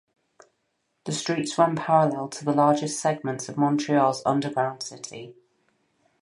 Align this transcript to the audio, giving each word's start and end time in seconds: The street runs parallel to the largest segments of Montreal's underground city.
The 1.03 1.11
street 1.11 1.55
runs 1.59 1.79
parallel 1.79 2.27
to 2.29 2.43
the 2.43 2.53
largest 2.55 2.99
segments 2.99 3.49
of 3.49 3.55
Montreal's 3.55 4.23
underground 4.25 4.81
city. 4.81 5.35